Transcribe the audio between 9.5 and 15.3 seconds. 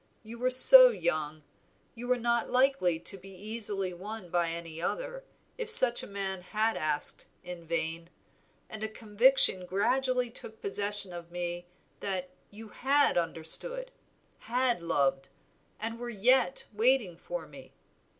gradually took possession of me that you had understood, had loved,